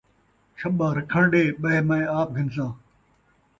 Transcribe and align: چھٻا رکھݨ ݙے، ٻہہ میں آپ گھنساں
چھٻا 0.57 0.87
رکھݨ 0.97 1.21
ݙے، 1.31 1.43
ٻہہ 1.61 1.81
میں 1.87 2.05
آپ 2.19 2.29
گھنساں 2.35 2.71